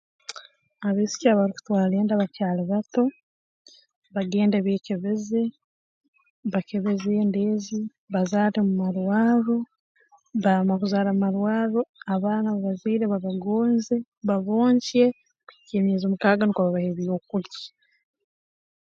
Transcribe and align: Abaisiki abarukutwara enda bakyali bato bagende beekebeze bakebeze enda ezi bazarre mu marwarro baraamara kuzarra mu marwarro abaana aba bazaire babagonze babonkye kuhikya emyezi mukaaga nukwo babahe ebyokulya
Abaisiki 0.87 1.25
abarukutwara 1.27 1.93
enda 2.01 2.19
bakyali 2.21 2.63
bato 2.71 3.03
bagende 4.15 4.57
beekebeze 4.65 5.41
bakebeze 6.53 7.11
enda 7.21 7.39
ezi 7.51 7.79
bazarre 8.13 8.59
mu 8.67 8.73
marwarro 8.81 9.57
baraamara 10.43 10.81
kuzarra 10.81 11.11
mu 11.13 11.21
marwarro 11.25 11.81
abaana 12.13 12.47
aba 12.49 12.61
bazaire 12.65 13.05
babagonze 13.07 13.95
babonkye 14.27 15.03
kuhikya 15.47 15.75
emyezi 15.79 16.05
mukaaga 16.07 16.43
nukwo 16.43 16.61
babahe 16.65 16.87
ebyokulya 16.93 17.59